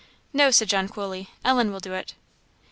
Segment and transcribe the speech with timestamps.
[0.33, 1.29] "No," said John, coolly.
[1.45, 2.15] "Ellen will do it."